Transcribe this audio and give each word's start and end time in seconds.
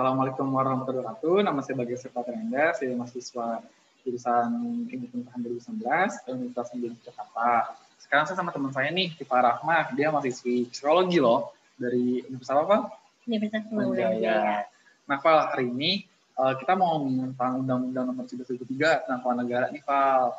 Assalamualaikum 0.00 0.48
warahmatullahi 0.56 1.04
wabarakatuh. 1.04 1.44
Nama 1.44 1.60
saya 1.60 1.76
Bagas 1.76 2.00
Serta 2.00 2.24
Terenda, 2.24 2.72
saya 2.72 2.96
mahasiswa 2.96 3.60
jurusan 4.00 4.48
Ilmu 4.88 5.06
Pengetahuan 5.12 5.60
2019 5.60 6.40
Universitas 6.40 6.68
Indonesia 6.72 7.12
Jakarta. 7.12 7.76
Sekarang 8.00 8.24
saya 8.24 8.40
sama 8.40 8.48
teman 8.48 8.72
saya 8.72 8.88
nih, 8.96 9.12
Tifa 9.12 9.36
Rahma. 9.36 9.92
Dia 9.92 10.08
mahasiswi 10.08 10.72
psikologi 10.72 11.20
loh 11.20 11.52
dari 11.76 12.24
Universitas 12.32 12.64
apa? 12.64 12.96
Universitas. 13.28 14.72
Nah, 15.04 15.18
Val, 15.20 15.38
hari 15.52 15.68
ini 15.68 16.08
uh, 16.32 16.56
kita 16.56 16.72
mau 16.80 16.96
ngomongin 16.96 17.36
tentang 17.36 17.52
Undang-Undang 17.60 18.04
Nomor 18.08 18.24
13 18.24 19.04
tentang 19.04 19.20
keuangan 19.20 19.36
negara 19.44 19.68
nih, 19.68 19.84
Val. 19.84 20.32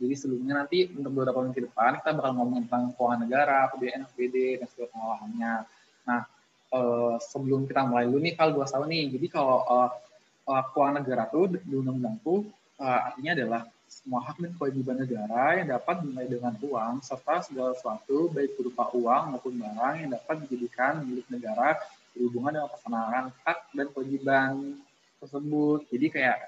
Jadi 0.00 0.14
sebelumnya 0.16 0.64
nanti 0.64 0.88
untuk 0.88 1.12
beberapa 1.12 1.44
minggu 1.44 1.60
ke 1.60 1.68
depan 1.68 2.00
kita 2.00 2.16
bakal 2.16 2.32
ngomongin 2.32 2.64
tentang 2.64 2.96
keuangan 2.96 3.28
negara, 3.28 3.68
APBN, 3.68 4.08
APBD, 4.08 4.56
dan 4.56 4.66
segala 4.72 4.88
pengolahannya. 4.88 5.54
Nah, 6.08 6.20
uh, 6.72 7.14
sebelum 7.20 7.68
kita 7.68 7.84
mulai 7.86 8.08
dulu 8.08 8.18
nih, 8.24 8.34
Val, 8.34 8.50
gue 8.56 8.66
tahu 8.66 8.84
nih. 8.88 9.04
Jadi 9.12 9.26
kalau 9.28 9.62
uh, 9.68 9.90
uh, 10.48 10.62
keuangan 10.72 11.04
negara 11.04 11.24
tuh 11.30 11.52
di 11.52 11.74
undang-undang 11.76 12.16
tuh 12.24 12.48
uh, 12.80 13.00
artinya 13.12 13.32
adalah 13.38 13.62
semua 13.92 14.24
hak 14.24 14.40
dan 14.40 14.52
kewajiban 14.56 14.96
negara 15.04 15.60
yang 15.60 15.68
dapat 15.68 16.00
dimulai 16.00 16.24
dengan 16.24 16.56
uang 16.56 17.04
serta 17.04 17.44
segala 17.44 17.76
sesuatu 17.76 18.32
baik 18.32 18.56
berupa 18.56 18.88
uang 18.96 19.36
maupun 19.36 19.52
barang 19.60 19.94
yang 20.00 20.10
dapat 20.16 20.48
dijadikan 20.48 21.04
milik 21.04 21.28
negara 21.28 21.76
berhubungan 22.16 22.56
dengan 22.56 22.68
pelaksanaan 22.72 23.24
hak 23.44 23.58
dan 23.76 23.86
kewajiban 23.92 24.50
tersebut. 25.20 25.80
Jadi 25.92 26.06
kayak 26.08 26.38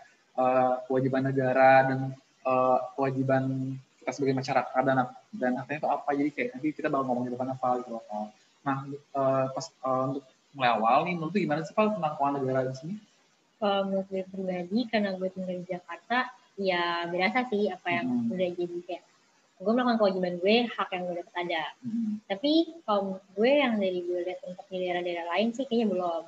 uh, 0.41 0.81
kewajiban 0.89 1.29
negara 1.29 1.71
dan 1.85 2.01
uh, 2.49 2.79
kewajiban 2.97 3.77
kita 4.01 4.11
sebagai 4.13 4.37
masyarakat 4.41 4.83
dan 4.85 4.97
dan 5.37 5.53
artinya 5.61 5.79
itu 5.85 5.89
apa 5.89 6.11
jadi 6.17 6.31
kayak 6.33 6.49
nanti 6.57 6.69
kita 6.73 6.89
bakal 6.89 7.05
ngomongin 7.09 7.33
depan 7.37 7.53
apa 7.53 7.69
gitu 7.85 7.97
loh. 8.01 8.33
Nah 8.65 8.77
uh, 9.15 9.45
pas 9.53 9.67
uh, 9.85 10.03
untuk 10.11 10.25
mulai 10.57 10.71
awal 10.75 10.99
nih 11.07 11.15
menurut 11.21 11.35
gimana 11.37 11.61
sih 11.63 11.77
Pak 11.77 11.97
tentang 11.97 12.15
keuangan 12.17 12.35
negara 12.41 12.61
di 12.67 12.75
sini? 12.77 12.95
Kalau 13.61 13.87
menurut 13.89 14.07
gue 14.11 14.23
pribadi 14.29 14.79
karena 14.91 15.15
gue 15.15 15.29
tinggal 15.31 15.57
di 15.63 15.67
Jakarta 15.69 16.19
ya 16.55 17.07
berasa 17.11 17.47
sih 17.51 17.67
apa 17.71 17.89
yang 17.91 18.07
hmm. 18.07 18.35
udah 18.35 18.49
jadi 18.55 18.79
kayak 18.87 19.05
gue 19.55 19.73
melakukan 19.73 19.99
kewajiban 19.99 20.35
gue 20.39 20.57
hak 20.67 20.89
yang 20.91 21.03
gue 21.07 21.17
dapat 21.19 21.35
ada 21.47 21.65
hmm. 21.83 22.13
tapi 22.31 22.53
kalau 22.87 23.19
gue 23.35 23.51
yang 23.51 23.79
dari 23.79 24.03
gue 24.03 24.21
lihat 24.23 24.41
untuk 24.47 24.67
di 24.71 24.79
daerah-daerah 24.83 25.27
lain 25.35 25.49
sih 25.55 25.67
kayaknya 25.67 25.95
belum 25.95 26.23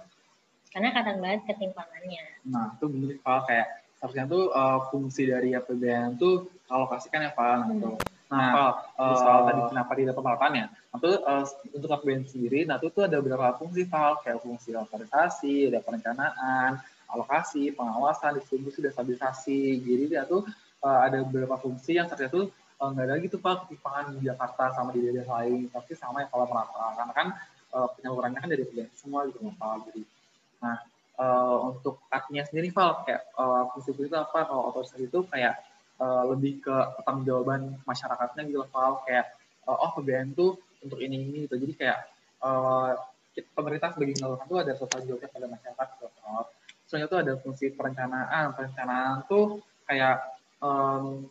karena 0.75 0.89
kata 0.95 1.11
banget 1.19 1.41
ketimpangannya 1.47 2.25
nah 2.47 2.75
itu 2.75 2.87
bener 2.91 3.11
kalau 3.23 3.43
kayak 3.47 3.69
seharusnya 3.99 4.25
tuh 4.27 4.45
uh, 4.51 4.79
fungsi 4.91 5.23
dari 5.31 5.55
APBN 5.55 6.19
tuh 6.19 6.51
alokasikan 6.71 7.27
ya 7.27 7.33
Pak 7.35 7.59
hmm. 7.71 8.16
Nah, 8.27 8.75
uh, 8.99 9.15
soal 9.15 9.47
tadi 9.47 9.61
kenapa 9.71 9.93
tidak 9.95 10.15
pemeratannya? 10.19 10.67
Nah, 10.67 10.99
itu 10.99 11.11
uh, 11.23 11.45
untuk 11.71 11.91
APBN 11.95 12.27
sendiri, 12.27 12.67
nah 12.67 12.75
itu 12.83 12.91
tuh 12.91 13.07
ada 13.07 13.23
beberapa 13.23 13.55
fungsi 13.55 13.87
Pak, 13.87 14.27
kayak 14.27 14.43
fungsi 14.43 14.75
otorisasi, 14.75 15.71
ada 15.71 15.79
perencanaan, 15.79 16.83
alokasi, 17.07 17.71
pengawasan, 17.71 18.43
distribusi, 18.43 18.83
dan 18.83 18.91
stabilisasi. 18.91 19.79
Jadi 19.79 20.05
dia 20.11 20.27
tuh 20.27 20.43
uh, 20.83 21.01
ada 21.07 21.23
beberapa 21.23 21.55
fungsi 21.63 22.03
yang 22.03 22.11
ternyata 22.11 22.35
tuh 22.35 22.47
uh, 22.83 22.89
nggak 22.91 23.07
ada 23.07 23.15
gitu 23.23 23.37
pak 23.39 23.67
ketimpangan 23.67 24.19
di 24.19 24.27
Jakarta 24.27 24.65
sama 24.75 24.91
di 24.91 25.01
daerah 25.07 25.27
lain, 25.41 25.71
tapi 25.71 25.93
sama 25.95 26.27
yang 26.27 26.31
kalau 26.35 26.47
merata. 26.51 26.85
Karena 26.99 27.13
kan 27.15 27.29
uh, 27.79 27.89
penyalurannya 27.95 28.39
kan 28.43 28.51
dari 28.51 28.65
pilihan 28.67 28.91
semua 28.99 29.23
gitu 29.31 29.39
pak. 29.55 29.87
Jadi, 29.87 30.03
nah 30.59 30.77
uh, 31.21 31.57
untuk 31.73 32.03
artinya 32.13 32.45
sendiri 32.45 32.75
Val, 32.75 33.07
kayak 33.07 33.23
uh, 33.37 33.71
fungsi 33.73 33.95
itu 33.95 34.17
apa? 34.17 34.51
Kalau 34.51 34.75
otorisasi 34.75 35.09
itu 35.09 35.23
kayak 35.31 35.63
uh, 36.01 36.25
lebih 36.33 36.63
ke 36.65 36.77
jawaban 37.25 37.77
masyarakatnya 37.85 38.43
gitu 38.49 38.65
Val. 38.73 39.03
Kayak 39.05 39.37
uh, 39.69 39.77
oh 39.77 39.91
PBN 39.97 40.37
tuh 40.37 40.57
untuk 40.81 40.99
ini 41.01 41.17
ini 41.21 41.39
gitu. 41.45 41.57
Jadi 41.61 41.73
kayak 41.77 41.99
uh, 42.41 42.97
pemerintah 43.53 43.93
sebagai 43.93 44.17
penyaluran 44.17 44.47
itu 44.49 44.57
ada 44.57 44.73
total 44.77 45.01
jawabnya 45.05 45.29
pada 45.29 45.47
masyarakat 45.49 45.87
gitu 45.93 46.07
soalnya 46.87 47.07
tuh 47.11 47.19
ada 47.19 47.33
fungsi 47.43 47.75
perencanaan 47.75 48.55
perencanaan 48.55 49.27
tuh 49.27 49.59
kayak 49.91 50.23
um, 50.63 51.27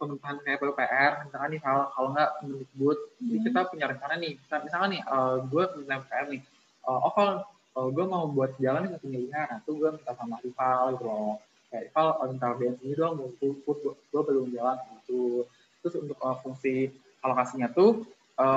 pemerintahan 0.00 0.40
kayak 0.40 0.58
PUPR 0.64 1.12
misalkan 1.28 1.48
nih 1.52 1.60
kalau 1.60 1.84
kalau 1.92 2.08
nggak 2.16 2.30
Mendikbud 2.40 2.98
hmm. 2.98 3.26
jadi 3.28 3.38
kita 3.44 3.60
punya 3.68 3.86
rencana 3.92 4.14
nih 4.16 4.32
misalkan, 4.40 4.64
misalkan 4.64 4.90
nih 4.96 5.02
uh, 5.04 5.36
gue 5.44 5.64
pemerintahan 5.68 6.00
PUPR 6.08 6.26
nih 6.32 6.42
uh, 6.88 6.98
oh 7.04 7.12
kalau 7.12 7.34
uh, 7.76 7.88
gue 7.92 8.04
mau 8.08 8.24
buat 8.32 8.50
jalan 8.56 8.88
nih 8.88 8.92
satu 8.96 9.06
miliar 9.12 9.46
nah 9.52 9.58
tuh 9.60 9.74
gue 9.76 9.88
minta 9.92 10.12
sama 10.16 10.36
rival 10.40 10.82
gitu 10.96 11.04
loh 11.04 11.34
kayak 11.68 11.92
rival 11.92 12.08
uh, 12.16 12.26
minta 12.28 12.48
BNI 12.56 12.90
dong 12.96 13.12
gue 13.38 13.74
gue 13.88 14.22
belum 14.24 14.52
jalan 14.56 14.76
gitu 15.00 15.44
terus 15.84 15.94
untuk 16.00 16.18
uh, 16.20 16.36
fungsi 16.40 16.92
alokasinya 17.20 17.68
tuh 17.72 18.08
uh, 18.40 18.56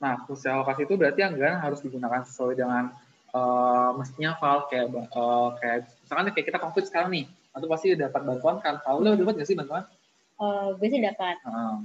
nah 0.00 0.20
fungsi 0.24 0.46
alokasi 0.48 0.84
itu 0.84 0.94
berarti 0.96 1.20
anggaran 1.24 1.60
harus 1.60 1.80
digunakan 1.80 2.24
sesuai 2.24 2.54
dengan 2.56 2.92
uh, 3.34 3.90
mestinya 3.96 4.36
Val 4.38 4.66
kayak 4.70 4.90
uh, 4.92 5.56
kayak 5.58 5.90
misalkan 6.04 6.32
kayak 6.34 6.46
kita 6.50 6.58
konflik 6.58 6.84
sekarang 6.86 7.10
nih 7.14 7.26
atau 7.50 7.66
pasti 7.66 7.94
dapat 7.98 8.22
bantuan 8.22 8.62
kan 8.62 8.78
Val 8.82 9.02
lo 9.02 9.14
dapat 9.14 9.34
nggak 9.40 9.48
sih 9.48 9.58
bantuan? 9.58 9.84
Uh, 10.40 10.72
gue 10.78 10.88
sih 10.88 11.02
dapat. 11.02 11.36
Uh. 11.44 11.84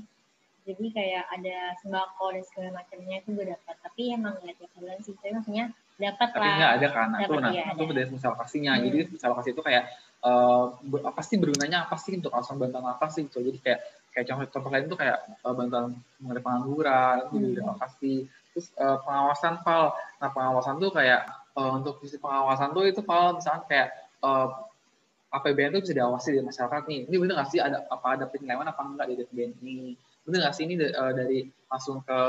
Jadi 0.65 0.87
kayak 0.97 1.29
ada 1.29 1.77
sembako 1.83 2.33
dan 2.33 2.43
segala 2.49 2.69
macamnya 2.81 3.21
itu 3.21 3.29
gue 3.37 3.45
dapat. 3.53 3.75
Tapi 3.85 4.01
emang 4.17 4.33
nggak 4.41 4.55
tiap 4.57 4.71
bulan 4.77 4.97
sih. 5.05 5.13
Tapi 5.13 5.31
maksudnya 5.37 5.65
dapat 6.01 6.29
lah. 6.33 6.41
Tapi 6.41 6.49
nggak 6.57 6.73
ada 6.73 6.87
kan? 6.89 7.07
Nah, 7.11 7.19
itu 7.21 7.33
nah 7.37 7.51
itu 7.53 7.93
dari 7.93 8.09
misal 8.09 8.33
kasihnya. 8.33 8.73
Hmm. 8.73 8.83
Jadi 8.89 8.97
misal 9.13 9.31
kasih 9.37 9.51
itu 9.53 9.61
kayak 9.61 9.83
uh, 10.25 10.73
apa 11.05 11.21
sih 11.21 11.37
bergunanya 11.37 11.85
apa 11.85 11.95
sih 12.01 12.17
untuk 12.17 12.33
alasan 12.33 12.57
bantuan 12.57 12.89
apa 12.89 13.05
sih 13.13 13.29
gitu. 13.29 13.45
Jadi 13.45 13.61
kayak 13.61 13.79
kayak 14.15 14.25
contoh 14.31 14.47
contoh 14.47 14.71
lain 14.71 14.87
itu 14.87 14.97
kayak 14.97 15.19
uh, 15.43 15.53
bantuan 15.53 15.91
mengenai 16.23 16.41
pengangguran 16.41 17.17
hmm. 17.29 17.53
juga 17.53 17.75
kasih 17.83 18.25
terus 18.55 18.71
uh, 18.79 19.03
pengawasan 19.03 19.59
fal 19.67 19.91
nah 20.23 20.31
pengawasan 20.31 20.79
tuh 20.79 20.95
kayak 20.95 21.27
uh, 21.59 21.75
untuk 21.75 21.99
sisi 21.99 22.15
pengawasan 22.15 22.71
tuh 22.71 22.87
itu 22.87 23.03
fal 23.03 23.35
misalnya 23.35 23.67
kayak 23.67 23.89
uh, 24.23 24.47
eh, 24.47 25.35
APBN 25.35 25.75
tuh 25.75 25.81
bisa 25.83 25.91
diawasi 25.91 26.31
di 26.31 26.39
masyarakat 26.39 26.81
nih 26.87 26.99
ini 27.11 27.15
bener 27.19 27.35
nggak 27.35 27.49
sih 27.51 27.59
ada 27.59 27.83
apa 27.91 28.07
ada 28.15 28.25
penyelewengan 28.31 28.71
apa 28.71 28.81
enggak 28.87 29.05
di 29.11 29.13
APBN 29.19 29.51
ini 29.59 29.99
bener 30.23 30.47
nggak 30.47 30.55
sih 30.55 30.63
ini 30.63 30.79
uh, 30.79 31.11
dari 31.11 31.43
langsung 31.67 31.99
ke 31.99 32.19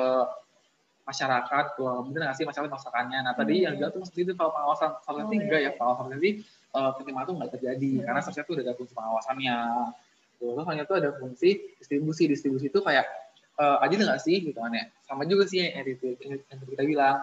masyarakat 1.07 1.67
wah 1.79 2.03
bener 2.03 2.21
nggak 2.27 2.37
sih 2.43 2.47
masyarakat 2.51 2.71
masyarakatnya 2.75 3.19
nah 3.23 3.35
tadi 3.39 3.63
hmm. 3.63 3.63
yang 3.63 3.75
juga 3.79 3.95
tuh 3.95 4.01
mesti 4.03 4.19
itu 4.27 4.33
kalau 4.35 4.51
pengawasan 4.51 4.91
nanti 4.99 5.37
oh, 5.39 5.43
enggak 5.47 5.61
ya 5.63 5.71
iya. 5.71 6.03
nanti 6.11 6.31
uh, 6.77 6.93
penyelewengan 7.01 7.25
tuh 7.25 7.35
nggak 7.41 7.53
terjadi 7.57 7.91
hmm. 7.97 8.05
karena 8.05 8.21
seharusnya 8.21 8.45
tuh 8.45 8.55
udah 8.61 8.65
ada 8.69 8.75
fungsi 8.77 8.93
pengawasannya. 8.93 9.59
Terus 10.37 10.67
hanya 10.69 10.85
tuh 10.85 10.97
ada 11.01 11.11
fungsi 11.17 11.51
distribusi 11.81 12.23
distribusi 12.29 12.69
itu 12.69 12.81
kayak 12.85 13.09
uh, 13.57 13.81
adil 13.81 14.05
nggak 14.05 14.21
sih 14.21 14.37
gitu 14.45 14.59
kan 14.61 14.77
ya? 14.77 14.85
Sama 15.09 15.25
juga 15.25 15.49
sih 15.49 15.65
yang, 15.65 15.73
yang, 15.81 16.39
yang 16.45 16.59
kita 16.69 16.83
bilang 16.85 17.17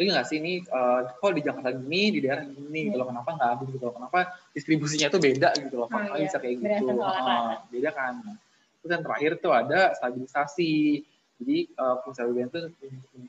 ini 0.00 0.08
nggak 0.08 0.26
sih 0.30 0.36
ini 0.40 0.52
uh, 0.72 1.04
kok 1.20 1.34
di 1.36 1.42
Jakarta 1.44 1.70
gini 1.74 2.16
di 2.16 2.18
daerah 2.24 2.48
gini 2.48 2.88
gitu 2.88 2.96
loh 2.96 3.12
kenapa 3.12 3.36
nggak 3.36 3.50
adil 3.58 3.68
gitu 3.76 3.84
loh 3.84 3.94
kenapa 3.94 4.18
distribusinya 4.56 5.12
itu 5.12 5.18
beda 5.20 5.50
gitu 5.60 5.74
loh 5.76 5.86
kenapa 5.90 6.16
oh, 6.16 6.18
iya. 6.18 6.24
bisa 6.30 6.38
kayak 6.40 6.54
gitu? 6.62 6.84
uh, 6.96 7.52
beda 7.68 7.90
kan. 7.92 8.14
Terus 8.82 8.90
yang 8.98 9.04
terakhir 9.06 9.32
tuh 9.38 9.52
ada 9.54 9.80
stabilisasi. 9.94 10.72
Jadi 11.42 11.58
uh, 11.74 11.98
fungsi 12.06 12.22
APBN 12.22 12.48
itu 12.54 12.60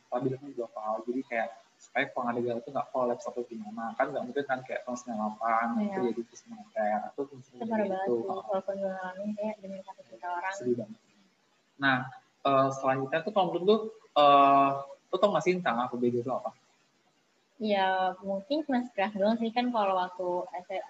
stabilisasi 0.06 0.54
dua 0.54 0.70
hal 0.78 1.02
jadi 1.10 1.22
kayak 1.26 1.50
supaya 1.94 2.10
keuangan 2.10 2.34
negara 2.42 2.58
itu 2.58 2.70
nggak 2.74 2.90
kolaps 2.90 3.30
atau 3.30 3.46
gimana 3.46 3.94
kan 3.94 4.10
nggak 4.10 4.24
mungkin 4.26 4.46
kan 4.50 4.60
kayak 4.66 4.82
tahun 4.82 4.98
sembilan 4.98 5.18
delapan 5.22 5.66
iya. 5.78 5.86
itu 5.86 6.02
jadi 6.10 6.22
moneter 6.50 7.00
atau 7.06 7.22
itu 7.22 7.36
itu 7.46 8.14
walaupun 8.26 8.76
ngalamin 8.82 9.30
kayak 9.38 9.56
dengan 9.62 9.80
satu 9.86 10.02
juta 10.10 10.28
orang 10.34 10.54
sedih 10.58 10.76
banget 10.82 11.02
nah 11.78 11.98
uh, 12.44 12.70
selanjutnya 12.74 13.20
tuh 13.24 13.32
kalau 13.32 13.46
menurut 13.52 13.64
lu, 13.66 13.76
uh, 14.20 14.84
lu 15.10 15.16
tau 15.18 15.32
gak 15.34 15.44
sih 15.44 15.54
tentang 15.58 15.88
APBD 15.88 16.22
itu 16.22 16.32
apa? 16.32 16.52
Ya 17.62 18.18
mungkin 18.20 18.66
cuma 18.68 18.84
sekilas 18.84 19.16
doang 19.16 19.38
sih 19.40 19.54
kan 19.54 19.72
kalau 19.72 19.96
waktu 19.96 20.30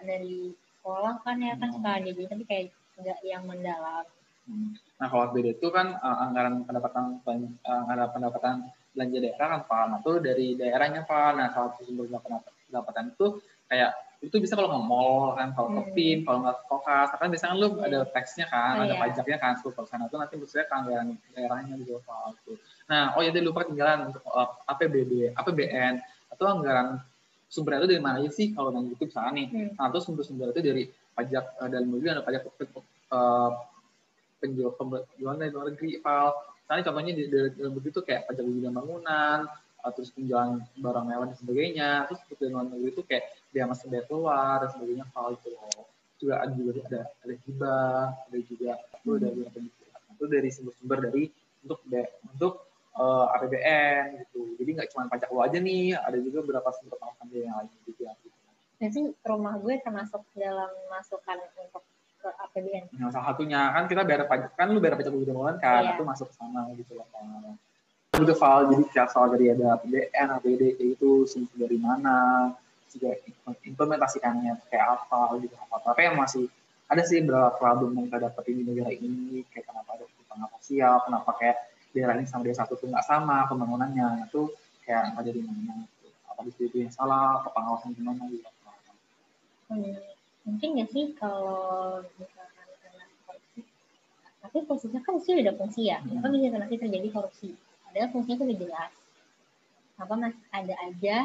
dari 0.08 0.58
sekolah 0.80 1.22
kan 1.22 1.38
ya 1.38 1.54
kan 1.60 1.70
hmm. 1.70 1.76
suka 1.78 1.92
jadi 2.02 2.22
tapi 2.26 2.44
kayak 2.50 2.66
nggak 2.98 3.20
yang 3.22 3.44
mendalam. 3.46 4.06
Hmm. 4.50 4.74
Nah 4.98 5.08
kalau 5.12 5.30
APBD 5.30 5.62
itu 5.62 5.68
kan 5.70 5.94
uh, 6.02 6.18
anggaran 6.26 6.66
pendapatan 6.66 7.22
uh, 7.22 7.78
anggaran 7.86 8.10
pendapatan 8.10 8.56
belanja 8.94 9.18
daerah 9.20 9.48
kan 9.58 9.62
Pak. 9.66 9.84
Nah 9.90 10.00
itu 10.00 10.14
dari 10.22 10.48
daerahnya 10.56 11.02
Pak. 11.04 11.30
Nah 11.36 11.48
salah 11.52 11.74
satu 11.74 11.90
sumber 11.90 12.08
pendapatan 12.70 13.14
itu 13.14 13.42
kayak 13.70 13.92
itu 14.24 14.40
bisa 14.40 14.56
kalau 14.56 14.72
nge-mall 14.72 15.36
kan 15.36 15.52
kalau 15.52 15.68
hmm. 15.76 15.92
ke 15.92 16.24
kalau 16.24 16.48
nggak 16.48 16.56
ke 16.56 16.64
kokas 16.72 17.10
kan 17.12 17.28
biasanya 17.28 17.60
lu 17.60 17.68
hmm. 17.76 17.84
ada 17.84 18.00
taxnya 18.08 18.46
kan 18.48 18.80
oh, 18.80 18.84
ada 18.88 18.96
iya. 18.96 19.02
pajaknya 19.04 19.38
kan 19.38 19.52
sepuluh 19.60 19.76
persen 19.76 20.00
itu 20.00 20.16
nanti 20.16 20.34
maksudnya 20.40 20.66
kan 20.72 20.78
anggaran 20.88 21.08
daerahnya 21.36 21.76
juga 21.84 22.00
soal 22.08 22.32
itu 22.40 22.54
nah 22.88 23.12
oh 23.20 23.22
ya 23.22 23.36
lupa 23.44 23.68
tinggalan 23.68 24.08
untuk 24.08 24.24
uh, 24.32 24.56
APBD 24.72 25.36
APBN 25.36 26.00
atau 26.32 26.46
anggaran 26.48 27.04
sumbernya 27.52 27.84
itu 27.84 27.90
dari 27.92 28.02
mana 28.02 28.18
aja 28.24 28.32
sih 28.32 28.56
kalau 28.56 28.72
yang 28.72 28.88
itu 28.88 29.04
misalnya 29.04 29.32
nih 29.36 29.48
hmm. 29.52 29.70
nah 29.76 29.86
itu 29.92 30.00
sumber-sumber 30.00 30.48
itu 30.56 30.62
dari 30.64 30.84
pajak 31.14 31.46
uh, 31.60 31.68
dalam 31.68 31.88
negeri 31.92 32.08
ada 32.16 32.24
pajak 32.24 32.42
uh, 33.12 33.52
penjual 34.40 34.72
penjualan 34.80 35.36
dari 35.36 35.52
luar 35.52 35.68
negeri 35.68 36.00
file 36.00 36.36
misalnya 36.64 36.84
contohnya 36.88 37.14
di 37.14 37.24
dalam 37.28 37.72
negeri 37.76 37.92
itu 37.92 38.02
kayak 38.02 38.22
pajak 38.32 38.44
dan 38.48 38.74
bangunan 38.74 39.40
uh, 39.84 39.92
terus 39.92 40.10
penjualan 40.16 40.64
barang 40.80 41.06
mewah 41.06 41.26
dan 41.28 41.38
sebagainya 41.38 41.90
terus 42.08 42.20
di 42.24 42.48
luar 42.48 42.66
negeri 42.72 42.90
itu 42.96 43.04
kayak 43.04 43.26
dia 43.52 43.64
masih 43.68 43.86
bayar 43.92 44.06
keluar 44.08 44.56
dan 44.64 44.70
sebagainya 44.72 45.06
hal 45.12 45.28
itu 45.36 45.50
juga 46.24 46.36
ada 46.40 46.54
juga 46.56 46.72
ada 46.88 47.02
ada 47.20 47.34
hibah 47.44 48.04
ada 48.16 48.38
juga 48.48 48.72
itu 48.80 49.10
hmm. 49.12 49.20
dari 49.20 49.40
apa 49.44 49.58
itu 50.14 50.26
dari 50.32 50.50
sumber-sumber 50.56 50.98
dari 51.04 51.24
untuk 51.68 51.80
untuk 52.32 52.54
uh, 52.96 53.36
APBN 53.36 54.24
gitu 54.24 54.56
jadi 54.56 54.70
nggak 54.80 54.90
cuma 54.96 55.12
pajak 55.12 55.30
lo 55.36 55.44
aja 55.44 55.60
nih 55.60 56.00
ada 56.00 56.18
juga 56.24 56.40
beberapa 56.48 56.72
sumber 56.80 56.96
pengawasan 56.96 57.28
yang 57.36 57.56
lain 57.60 57.70
juga 57.84 58.10
gitu. 58.24 58.32
sih 58.88 59.06
rumah 59.28 59.56
gue 59.60 59.76
termasuk 59.84 60.24
dalam 60.36 60.72
masukan 60.92 61.40
untuk 61.60 61.84
ke 62.24 62.30
APBN. 62.32 62.84
Nah, 62.96 63.12
salah 63.12 63.36
satunya 63.36 63.60
kan 63.76 63.84
kita 63.92 64.02
bayar 64.08 64.24
pajak 64.32 64.56
kan 64.56 64.72
lu 64.72 64.80
bayar 64.80 64.96
pajak 64.96 65.12
bulan 65.12 65.60
kan, 65.60 65.84
iya. 65.84 65.92
itu 66.00 66.04
masuk 66.08 66.32
ke 66.32 66.36
sana 66.40 66.72
gitu 66.80 66.96
loh 66.96 67.08
kan. 67.12 67.60
Itu 68.16 68.36
file 68.40 68.64
jadi 68.72 68.84
kayak 68.96 69.10
soal 69.12 69.28
dari 69.36 69.52
ada 69.52 69.76
APBN, 69.76 70.28
APD 70.40 70.64
itu 70.80 71.28
sumber 71.28 71.68
dari 71.68 71.78
mana, 71.84 72.50
juga 72.88 73.12
implementasikannya 73.68 74.54
kayak 74.72 74.88
apa 75.04 75.36
gitu 75.44 75.56
apa. 75.60 75.76
Tapi 75.84 76.00
yang 76.08 76.16
masih 76.16 76.48
ada 76.88 77.04
sih 77.04 77.20
beberapa 77.20 77.52
problem 77.60 77.98
yang 78.00 78.06
kita 78.08 78.20
dapat 78.32 78.44
di 78.48 78.64
negara 78.64 78.92
ini 78.94 79.44
kayak 79.52 79.66
kenapa 79.68 79.90
ada 80.00 80.06
ketimpangan 80.08 80.50
sosial, 80.62 80.96
kenapa 81.04 81.30
kayak 81.36 81.58
daerah 81.92 82.14
ini 82.16 82.26
sama 82.30 82.48
daerah 82.48 82.60
satu 82.64 82.74
tuh 82.80 82.88
nggak 82.88 83.06
sama 83.06 83.50
pembangunannya 83.52 84.30
itu 84.32 84.48
kayak 84.88 85.18
ada 85.18 85.30
di 85.30 85.42
mana 85.44 85.84
apa 86.30 86.40
di 86.48 86.52
situ 86.56 86.80
yang 86.80 86.94
salah, 86.94 87.44
apa 87.44 87.50
pengawasan 87.52 87.92
gimana 87.98 88.24
gitu. 88.32 88.48
Hmm, 89.74 89.98
mungkin 90.44 90.70
nggak 90.76 90.90
sih 90.92 91.06
kalau 91.16 92.04
misalkan 92.20 92.68
karena 92.84 93.06
korupsi, 93.28 93.60
tapi 94.44 94.58
fungsinya 94.68 95.00
kan 95.04 95.16
sih 95.24 95.34
udah 95.40 95.56
fungsi 95.56 95.82
ya, 95.88 95.98
hmm. 96.04 96.20
apa 96.20 96.28
bisa 96.32 96.58
nanti 96.60 96.76
terjadi 96.76 97.08
korupsi? 97.12 97.56
Padahal 97.88 98.10
fungsinya 98.12 98.36
itu 98.40 98.46
udah 98.52 98.60
jelas. 98.60 98.92
Apa 100.02 100.14
mas 100.20 100.36
ada 100.52 100.76
aja 100.84 101.18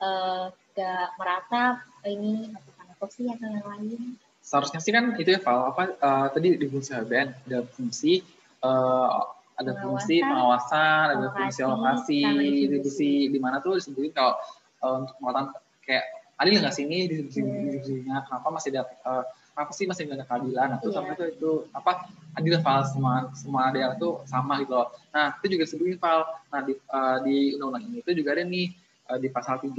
uh, 0.00 0.44
gak 0.72 1.08
merata 1.20 1.84
ini 2.08 2.52
karena 2.52 2.92
korupsi 2.96 3.28
atau 3.28 3.46
yang 3.50 3.66
lain? 3.66 4.00
Seharusnya 4.40 4.78
sih 4.78 4.94
kan 4.94 5.10
itu 5.18 5.30
ya 5.34 5.40
Val, 5.42 5.74
apa 5.74 5.82
uh, 5.98 6.26
tadi 6.30 6.54
di 6.54 6.66
fungsi 6.70 6.94
HBN 6.94 7.50
ada 7.50 7.66
fungsi 7.66 8.22
uh, 8.62 9.34
ada 9.56 9.72
fungsi 9.80 10.20
pengawasan, 10.20 11.04
ada 11.16 11.26
fungsi 11.32 11.60
alokasi, 11.64 12.22
distribusi 12.62 13.12
di 13.32 13.38
mana 13.40 13.58
tuh 13.58 13.80
disebutin 13.80 14.12
kalau 14.14 14.36
uh, 14.84 15.02
untuk 15.02 15.16
penguatan 15.18 15.44
kayak 15.82 16.04
adil 16.40 16.60
nggak 16.60 16.74
sih? 16.74 16.84
Ini 16.84 16.98
distribusi 17.08 17.58
distribusinya 17.80 18.16
kenapa 18.24 18.48
masih 18.52 18.68
ada 18.76 18.82
uh, 19.04 19.24
kenapa 19.52 19.72
sih 19.72 19.84
masih 19.88 20.02
nggak 20.08 20.18
ada 20.20 20.26
keadilan? 20.28 20.68
Nah, 20.72 20.78
itu 20.78 20.88
yeah. 20.88 20.96
sama 20.96 21.08
itu 21.12 21.24
itu 21.32 21.50
apa 21.72 21.92
adil 22.36 22.54
fal 22.60 22.80
semua 22.84 23.14
semua 23.32 23.62
daerah 23.72 23.96
tuh 23.96 24.24
sama 24.28 24.60
gitu 24.60 24.72
loh. 24.76 24.88
Nah 25.12 25.36
itu 25.40 25.46
juga 25.56 25.62
disebutin 25.64 25.98
fal 26.00 26.20
nah 26.52 26.60
di 26.60 26.72
uh, 26.92 27.18
di 27.24 27.56
undang-undang 27.56 27.84
ini 27.88 27.98
itu 28.04 28.10
juga 28.12 28.36
ada 28.36 28.44
nih 28.44 28.66
uh, 29.08 29.18
di 29.20 29.28
pasal 29.32 29.56
3 29.60 29.72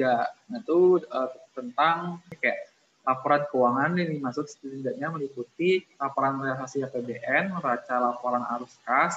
nah 0.49 0.57
itu 0.57 0.79
uh, 1.09 1.29
tentang 1.53 2.21
kayak 2.41 2.67
laporan 3.07 3.47
keuangan 3.47 3.95
ini 3.95 4.19
maksud 4.19 4.51
setidaknya 4.51 5.07
meliputi 5.07 5.79
laporan 5.95 6.43
realisasi 6.43 6.83
APBN, 6.83 7.55
neraca 7.55 7.95
laporan 8.03 8.43
arus 8.59 8.75
kas, 8.83 9.15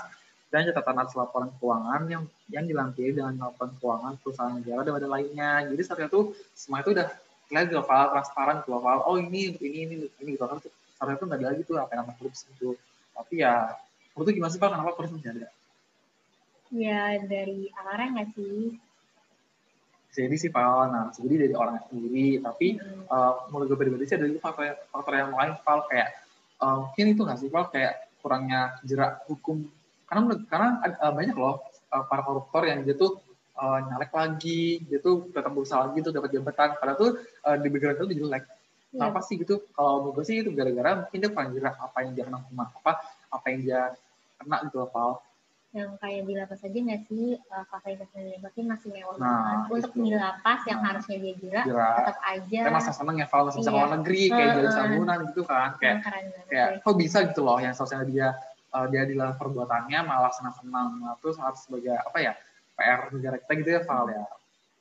dan 0.55 0.63
catatan 0.71 1.03
atas 1.03 1.19
laporan 1.19 1.51
keuangan 1.59 2.07
yang 2.07 2.23
yang 2.55 2.71
dilampiri 2.71 3.19
dengan 3.19 3.35
laporan 3.51 3.75
keuangan 3.83 4.15
perusahaan 4.23 4.55
negara 4.55 4.87
dan 4.87 4.95
ada 4.95 5.09
lainnya. 5.11 5.51
Jadi 5.67 5.83
saat 5.83 6.07
itu 6.07 6.39
semua 6.55 6.87
itu 6.87 6.95
udah 6.95 7.11
kelihatan 7.51 7.75
gitu, 7.75 7.83
file 7.83 8.09
transparan 8.15 8.57
gitu, 8.63 8.79
file 8.79 9.03
oh 9.03 9.17
ini 9.19 9.41
untuk 9.51 9.67
ini 9.67 9.79
ini 9.83 9.95
ini 10.23 10.31
gitu 10.39 10.47
kan 10.47 10.63
saat 10.63 11.17
itu 11.19 11.25
nggak 11.27 11.39
ada 11.43 11.47
lagi 11.51 11.63
tuh 11.67 11.77
apa 11.83 11.93
namanya 11.99 12.17
korupsi 12.23 12.47
itu. 12.55 12.79
Tapi 13.11 13.35
ya 13.43 13.75
menurut 14.15 14.31
gimana 14.31 14.53
sih 14.55 14.61
pak 14.63 14.71
kenapa 14.71 14.95
korupsi 14.95 15.15
masih 15.19 15.31
ada? 15.35 15.49
Ya 16.71 17.19
dari 17.27 17.67
akarnya 17.75 18.09
nggak 18.15 18.29
sih? 18.39 18.79
Jadi 20.11 20.37
sih 20.39 20.51
file, 20.51 20.91
nah 20.95 21.11
jadi 21.11 21.35
dari 21.51 21.55
orang 21.59 21.83
sendiri. 21.91 22.39
Tapi 22.39 22.79
hmm. 22.79 23.11
uh, 23.11 23.33
menurut 23.51 23.67
gue 23.75 23.79
pribadi 23.79 24.07
sih 24.07 24.15
ada 24.15 24.31
juga 24.31 24.47
faktor, 24.47 24.79
faktor 24.95 25.13
yang 25.19 25.35
lain 25.35 25.53
file 25.67 25.85
kayak 25.91 26.09
uh, 26.63 26.87
mungkin 26.87 27.05
itu 27.11 27.21
nggak 27.27 27.39
sih 27.43 27.51
file 27.51 27.69
kayak 27.75 27.95
kurangnya 28.21 28.79
jerak 28.87 29.25
hukum 29.27 29.67
karena 30.07 30.37
karena 30.47 30.69
uh, 31.01 31.13
banyak 31.15 31.35
loh 31.35 31.65
uh, 31.91 32.05
para 32.07 32.23
koruptor 32.23 32.69
yang 32.69 32.85
dia 32.85 32.95
tuh 32.95 33.19
uh, 33.61 33.79
nyalek 33.87 34.13
lagi 34.17 34.81
dia 34.89 34.99
tuh 35.05 35.29
tetap 35.29 35.53
berusaha 35.53 35.85
lagi 35.85 36.01
tuh 36.01 36.13
dapat 36.17 36.33
jabatan. 36.33 36.69
Padahal 36.81 36.97
tuh 36.97 37.11
uh, 37.45 37.57
di 37.61 37.69
background 37.69 38.09
itu 38.09 38.25
jelek. 38.25 38.45
Yeah. 38.91 39.07
kenapa 39.07 39.21
sih 39.23 39.39
gitu? 39.39 39.63
Kalau 39.77 40.03
menurut 40.03 40.19
gue 40.19 40.25
sih 40.27 40.43
itu 40.43 40.51
gara-gara 40.51 41.07
mungkin 41.07 41.19
dia 41.23 41.31
kurang 41.31 41.55
jelas 41.55 41.79
apa 41.79 41.99
yang 42.03 42.11
dia 42.19 42.25
kena 42.27 42.39
hukuman 42.43 42.67
apa 42.75 42.93
apa 43.31 43.47
yang 43.55 43.61
dia 43.63 43.81
kena 44.43 44.57
gitu 44.67 44.83
apa 44.83 45.23
yang 45.71 45.95
kayak 46.03 46.27
di 46.27 46.35
lapas 46.35 46.67
aja 46.67 46.79
nggak 46.83 47.03
sih 47.07 47.39
uh, 47.39 47.65
fasilitas 47.71 48.11
yang 48.19 48.67
masih 48.75 48.91
mewah 48.91 49.15
nah, 49.23 49.31
banget 49.71 49.87
untuk 49.87 49.93
di 50.03 50.11
lapas 50.19 50.61
yang 50.67 50.81
nah, 50.83 50.87
harusnya 50.91 51.17
dia 51.23 51.35
jerak 51.39 51.95
tetap 51.95 52.19
aja. 52.27 52.61
Kan 52.67 52.73
masa 52.75 52.91
seneng 52.91 53.17
ya 53.23 53.27
kalau 53.31 53.43
misalnya 53.47 53.71
iya. 53.71 53.79
luar 53.79 53.91
negeri 53.95 54.23
kayak 54.35 54.49
uh, 54.51 54.55
jadi 54.59 54.71
sambunan 54.75 55.19
gitu 55.31 55.43
kan. 55.47 55.71
Kayak 55.79 55.97
kayak 56.51 56.69
kok 56.83 56.97
bisa 56.99 57.19
gitu 57.31 57.41
loh 57.47 57.59
yang 57.63 57.75
sosial 57.79 58.03
dia 58.03 58.35
uh, 58.75 58.87
dia 58.91 59.07
di 59.07 59.15
dalam 59.15 59.39
perbuatannya 59.39 59.99
malah 60.03 60.35
senang-senang. 60.35 61.07
Nah, 61.07 61.15
terus 61.23 61.39
harus 61.39 61.63
sebagai 61.63 61.95
apa 62.03 62.19
ya 62.19 62.33
PR 62.81 63.01
negara 63.13 63.37
kita 63.45 63.53
gitu 63.61 63.71
ya 63.77 63.81
Val 63.85 64.07
ya? 64.09 64.25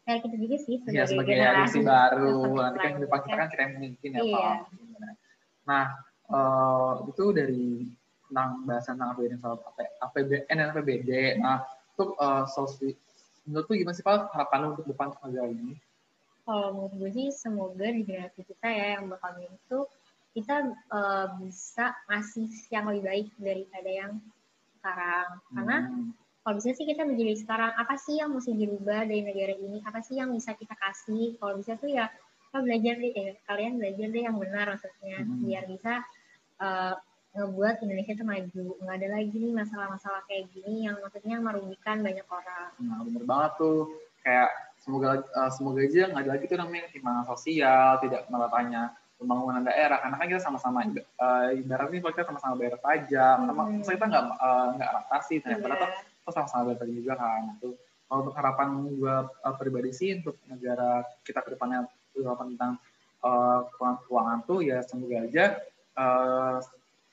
Kayak 0.08 0.20
kita 0.26 0.36
juga 0.40 0.56
sih 0.64 0.76
sebagai, 0.80 0.96
ya, 0.96 1.04
sebagai 1.06 1.36
generasi 1.36 1.80
baru 1.84 2.40
nanti 2.56 2.80
kan 2.80 2.94
depan 3.04 3.20
kita 3.28 3.36
kan 3.36 3.48
kita 3.52 3.62
yang 3.62 3.74
memimpin 3.76 4.10
ya 4.16 4.22
iya. 4.24 4.32
Val 4.40 4.56
nah 5.70 5.86
uh, 6.34 6.92
itu 7.06 7.26
dari 7.30 7.86
tentang 8.26 8.50
bahasan 8.66 8.98
tentang 8.98 9.12
APBN 9.14 9.92
APBN 10.02 10.56
dan 10.56 10.68
APBD 10.74 11.12
nah 11.38 11.62
untuk 11.94 12.16
uh, 12.18 12.48
solusi 12.48 12.96
menurut 13.44 13.66
tuh 13.68 13.76
gimana 13.76 13.98
sih 13.98 14.06
Val 14.08 14.30
harapan 14.32 14.74
untuk 14.74 14.86
depan 14.88 15.12
negara 15.26 15.50
ini? 15.52 15.76
Kalau 16.46 16.70
menurut 16.74 16.94
gue 16.98 17.12
sih 17.14 17.28
semoga 17.30 17.86
di 17.90 18.02
generasi 18.06 18.42
kita 18.42 18.68
ya 18.70 18.86
yang 18.98 19.06
bakal 19.10 19.38
itu 19.38 19.80
kita 20.34 20.56
uh, 20.94 21.28
bisa 21.42 21.98
ngasih 22.10 22.50
yang 22.70 22.86
lebih 22.90 23.04
baik 23.06 23.28
daripada 23.38 23.90
yang 23.90 24.14
sekarang. 24.80 25.28
Karena 25.54 25.78
hmm. 25.86 26.10
Kalau 26.50 26.58
bisa 26.66 26.74
sih 26.74 26.90
kita 26.90 27.06
menjadi 27.06 27.46
sekarang 27.46 27.78
apa 27.78 27.94
sih 28.02 28.18
yang 28.18 28.34
mesti 28.34 28.58
dirubah 28.58 29.06
dari 29.06 29.22
negara 29.22 29.54
ini 29.54 29.86
apa 29.86 30.02
sih 30.02 30.18
yang 30.18 30.34
bisa 30.34 30.58
kita 30.58 30.74
kasih 30.82 31.38
kalau 31.38 31.62
bisa 31.62 31.78
tuh 31.78 31.94
ya 31.94 32.10
kita 32.50 32.66
belajar 32.66 32.98
deh 32.98 33.14
ya, 33.14 33.34
kalian 33.46 33.78
belajar 33.78 34.08
deh 34.10 34.24
yang 34.26 34.34
benar 34.42 34.66
maksudnya 34.74 35.22
hmm. 35.30 35.46
biar 35.46 35.64
bisa 35.70 36.02
uh, 36.58 36.98
ngebuat 37.38 37.86
Indonesia 37.86 38.18
tuh 38.18 38.26
maju 38.26 38.66
nggak 38.82 38.96
ada 38.98 39.08
lagi 39.14 39.36
nih 39.38 39.54
masalah-masalah 39.54 40.26
kayak 40.26 40.50
gini 40.50 40.90
yang 40.90 40.98
maksudnya 40.98 41.38
merugikan 41.38 42.02
banyak 42.02 42.26
orang 42.26 42.70
nah 42.82 42.98
bener 43.06 43.24
banget 43.30 43.52
tuh 43.62 43.80
kayak 44.26 44.50
semoga 44.82 45.22
uh, 45.22 45.52
semoga 45.54 45.86
aja 45.86 46.10
nggak 46.10 46.24
ada 46.26 46.32
lagi 46.34 46.46
tuh 46.50 46.58
namanya 46.58 46.90
timbangan 46.90 47.26
sosial 47.30 48.02
tidak 48.02 48.26
malah 48.34 48.50
tanya 48.50 48.98
pembangunan 49.22 49.62
daerah 49.62 50.02
karena 50.02 50.18
kan 50.18 50.26
kita 50.34 50.42
sama-sama 50.42 50.82
uh, 50.98 51.54
ibaratnya 51.54 52.02
kalau 52.02 52.14
kita 52.18 52.26
sama-sama 52.26 52.54
bayar 52.58 52.82
pajak 52.82 53.38
hmm. 53.38 53.46
sama 53.54 53.62
kita 53.86 54.06
nggak 54.10 54.26
uh, 54.34 54.68
nggak 54.74 54.90
adaptasi 54.98 55.46
ternyata 55.46 55.78
yeah. 55.78 56.09
Kita 56.30 56.46
sama-sama 56.46 56.78
juga 56.88 57.18
kan 57.18 57.58
itu 57.58 57.74
kalau 58.10 58.26
untuk 58.26 58.36
harapan 58.38 58.68
gue 58.90 59.16
uh, 59.30 59.56
pribadi 59.58 59.92
sih 59.94 60.10
untuk 60.22 60.38
negara 60.50 61.06
kita 61.26 61.42
ke 61.46 61.54
depannya 61.54 61.86
tentang 62.14 62.78
uh, 63.22 63.66
keuangan, 63.78 63.98
keuangan 64.06 64.40
tuh 64.46 64.60
ya 64.66 64.82
semoga 64.86 65.18
aja 65.26 65.46
uh, 65.98 66.58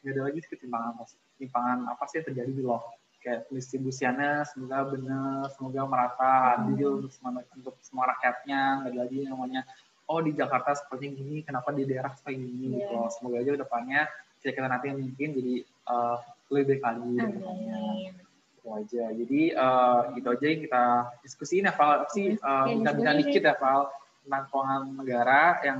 ada 0.06 0.20
lagi 0.22 0.38
ketimpangan 0.44 1.02
ketimpangan 1.36 1.78
apa 1.90 2.04
sih 2.08 2.22
yang 2.22 2.26
terjadi 2.32 2.50
di 2.52 2.62
loh 2.64 2.82
kayak 3.20 3.50
distribusiannya 3.50 4.46
semoga 4.46 4.86
benar 4.86 5.50
semoga 5.58 5.82
merata 5.84 6.32
adil 6.62 6.94
hmm. 6.94 6.98
untuk 7.02 7.12
semua 7.12 7.30
untuk 7.42 7.74
semua 7.82 8.04
rakyatnya 8.14 8.86
nggak 8.86 8.92
ada 8.94 9.00
lagi 9.02 9.18
namanya 9.26 9.62
oh 10.06 10.20
di 10.22 10.32
Jakarta 10.34 10.74
seperti 10.74 11.18
ini, 11.18 11.42
kenapa 11.42 11.74
di 11.74 11.82
daerah 11.82 12.14
seperti 12.14 12.38
ini 12.38 12.78
yeah. 12.78 12.86
gitu. 12.86 12.96
Semoga 13.18 13.36
aja 13.42 13.52
depannya 13.58 14.00
kita, 14.40 14.50
kita 14.54 14.68
nanti 14.70 14.86
mungkin 14.94 15.28
jadi 15.34 15.54
uh, 15.90 16.16
lebih 16.54 16.78
baik 16.78 16.82
lagi 16.82 17.10
depannya. 17.18 18.25
Itu 18.66 18.74
aja. 18.74 19.04
Jadi 19.14 19.54
uh, 19.54 20.10
gitu 20.18 20.28
aja 20.34 20.46
yang 20.50 20.62
kita 20.66 20.84
diskusiin 21.22 21.70
ya 21.70 21.72
Val. 21.78 22.10
Sih 22.10 22.34
uh, 22.34 22.66
bincang 22.66 23.22
dikit 23.22 23.46
ya 23.46 23.54
Val 23.54 23.94
tentang 24.26 24.50
keuangan 24.50 24.82
negara 24.98 25.62
yang 25.62 25.78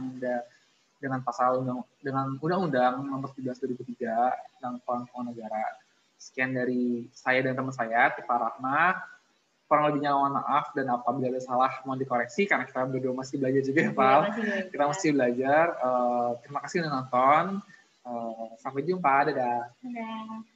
dengan 1.03 1.19
pasal 1.27 1.67
undang 1.67 1.83
dengan 1.99 2.39
undang-undang 2.39 3.03
nomor 3.03 3.35
13 3.35 3.59
2003 3.59 4.63
tentang 4.63 4.79
keuangan 4.87 5.27
negara. 5.35 5.67
Sekian 6.15 6.55
dari 6.55 7.11
saya 7.11 7.43
dan 7.43 7.59
teman 7.59 7.75
saya, 7.75 8.15
Tifa 8.15 8.39
Rahma 8.39 8.95
kurang 9.67 9.91
lebihnya 9.91 10.15
mohon 10.15 10.39
maaf 10.39 10.71
dan 10.79 10.87
apabila 10.95 11.27
ada 11.27 11.43
salah 11.43 11.75
mohon 11.83 11.99
dikoreksi 11.99 12.47
karena 12.47 12.71
kita 12.71 12.87
berdua 12.87 13.19
masih 13.19 13.43
belajar 13.43 13.63
juga 13.67 13.81
ya 13.83 13.93
Pak. 13.93 14.21
Ya, 14.39 14.57
kita 14.71 14.85
masih 14.87 15.11
belajar. 15.11 15.65
Uh, 15.83 16.31
terima 16.47 16.59
kasih 16.63 16.77
sudah 16.87 16.93
nonton. 16.95 17.45
Uh, 18.07 18.55
sampai 18.63 18.87
jumpa. 18.87 19.27
Dadah. 19.27 19.67
Dadah. 19.83 20.56